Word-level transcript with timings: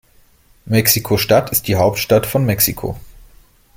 Mexiko-Stadt 0.65 1.51
ist 1.51 1.67
die 1.67 1.75
Hauptstadt 1.75 2.25
von 2.25 2.43
Mexiko. 2.43 2.97